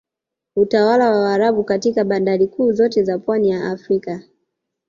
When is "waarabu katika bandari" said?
1.19-2.47